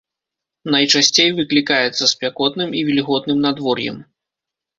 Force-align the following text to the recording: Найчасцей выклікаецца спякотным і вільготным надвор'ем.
Найчасцей 0.75 1.29
выклікаецца 1.39 2.03
спякотным 2.13 2.73
і 2.81 2.83
вільготным 2.89 3.37
надвор'ем. 3.45 4.01